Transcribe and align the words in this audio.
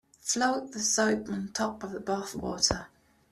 Float 0.23 0.71
the 0.71 0.79
soap 0.79 1.29
on 1.29 1.49
top 1.49 1.83
of 1.83 1.91
the 1.91 1.99
bath 1.99 2.33
water. 2.33 2.87